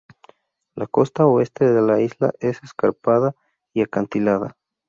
[0.73, 3.35] La costa oeste de la isla es escarpada
[3.71, 4.57] y acantilada.